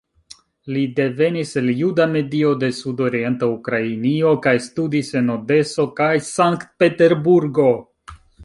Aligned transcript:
Li 0.75 0.85
devenis 0.99 1.51
el 1.61 1.67
juda 1.81 2.07
medio 2.13 2.53
de 2.63 2.69
Sudorienta 2.79 3.51
Ukrainio 3.57 4.33
kaj 4.47 4.57
studis 4.71 5.15
en 5.23 5.31
Odeso 5.37 5.89
kaj 6.01 6.11
Sankt-Peterburgo. 6.33 7.73